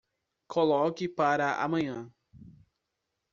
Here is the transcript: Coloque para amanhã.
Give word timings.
Coloque 0.47 1.07
para 1.07 1.63
amanhã. 1.63 2.11